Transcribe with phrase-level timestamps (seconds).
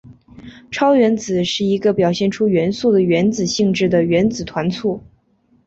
[0.71, 4.99] 超原子是一个表现出元素的原子性质的原子团簇。